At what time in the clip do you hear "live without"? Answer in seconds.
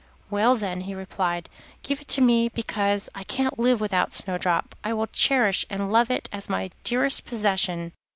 3.59-4.15